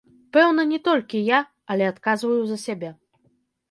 [0.37, 1.39] Пэўна, не толькі я,
[1.75, 2.89] але адказваю за сябе.